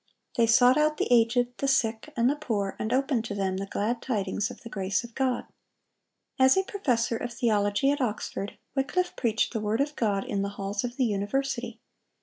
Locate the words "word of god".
9.61-10.23